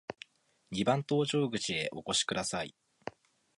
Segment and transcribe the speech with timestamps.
[0.71, 2.73] 二番搭乗口へお越しください。